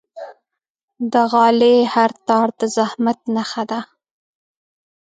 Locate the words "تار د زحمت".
2.27-3.19